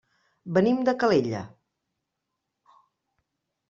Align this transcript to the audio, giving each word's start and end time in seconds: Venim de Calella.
Venim 0.55 0.81
de 0.87 0.95
Calella. 1.05 1.43